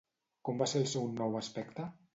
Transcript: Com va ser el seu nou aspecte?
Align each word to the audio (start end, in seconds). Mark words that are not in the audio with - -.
Com 0.49 0.57
va 0.63 0.69
ser 0.71 0.81
el 0.81 0.89
seu 0.95 1.07
nou 1.21 1.41
aspecte? 1.45 1.91